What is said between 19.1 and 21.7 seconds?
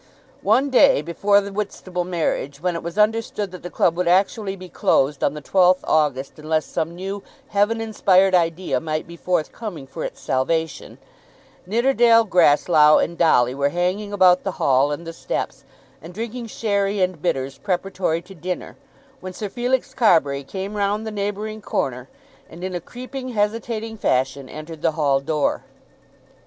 when Sir Felix Carbury came round the neighbouring